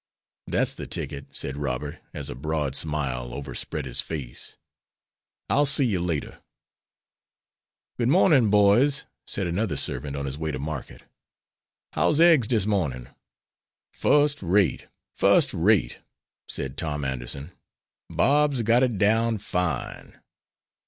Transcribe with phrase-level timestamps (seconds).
[0.47, 4.57] "That's the ticket," said Robert, as a broad smile overspread his face.
[5.47, 6.39] "I'll see you later."
[7.99, 11.03] "Good mornin', boys," said another servant on his way to market.
[11.93, 13.09] "How's eggs dis mornin'?"
[13.93, 15.99] "Fust rate, fust rate,"
[16.47, 17.51] said Tom Anderson.
[18.09, 20.19] "Bob's got it down fine."